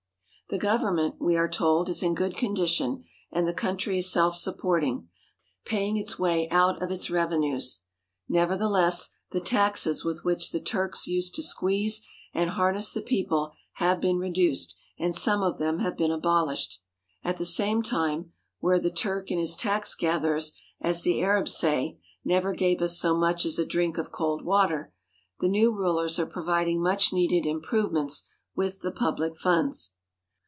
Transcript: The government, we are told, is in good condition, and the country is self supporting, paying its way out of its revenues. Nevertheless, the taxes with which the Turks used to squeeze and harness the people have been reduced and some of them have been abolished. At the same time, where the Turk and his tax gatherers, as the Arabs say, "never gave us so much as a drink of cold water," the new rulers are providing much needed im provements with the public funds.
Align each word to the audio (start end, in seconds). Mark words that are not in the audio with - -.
The 0.49 0.57
government, 0.57 1.15
we 1.17 1.37
are 1.37 1.47
told, 1.47 1.87
is 1.87 2.03
in 2.03 2.13
good 2.13 2.35
condition, 2.35 3.05
and 3.31 3.47
the 3.47 3.53
country 3.53 3.99
is 3.99 4.11
self 4.11 4.35
supporting, 4.35 5.07
paying 5.63 5.95
its 5.95 6.19
way 6.19 6.49
out 6.49 6.81
of 6.83 6.91
its 6.91 7.09
revenues. 7.09 7.83
Nevertheless, 8.27 9.11
the 9.31 9.39
taxes 9.39 10.03
with 10.03 10.25
which 10.25 10.51
the 10.51 10.59
Turks 10.59 11.07
used 11.07 11.35
to 11.35 11.41
squeeze 11.41 12.05
and 12.33 12.49
harness 12.49 12.91
the 12.91 13.01
people 13.01 13.53
have 13.75 14.01
been 14.01 14.17
reduced 14.17 14.75
and 14.99 15.15
some 15.15 15.41
of 15.41 15.57
them 15.57 15.79
have 15.79 15.95
been 15.95 16.11
abolished. 16.11 16.81
At 17.23 17.37
the 17.37 17.45
same 17.45 17.81
time, 17.81 18.33
where 18.59 18.77
the 18.77 18.91
Turk 18.91 19.31
and 19.31 19.39
his 19.39 19.55
tax 19.55 19.95
gatherers, 19.95 20.51
as 20.81 21.03
the 21.03 21.21
Arabs 21.21 21.55
say, 21.55 21.97
"never 22.25 22.53
gave 22.53 22.81
us 22.81 22.99
so 22.99 23.15
much 23.15 23.45
as 23.45 23.57
a 23.57 23.65
drink 23.65 23.97
of 23.97 24.11
cold 24.11 24.43
water," 24.43 24.91
the 25.39 25.47
new 25.47 25.73
rulers 25.73 26.19
are 26.19 26.25
providing 26.25 26.83
much 26.83 27.13
needed 27.13 27.47
im 27.47 27.61
provements 27.61 28.23
with 28.53 28.81
the 28.81 28.91
public 28.91 29.37
funds. 29.37 29.93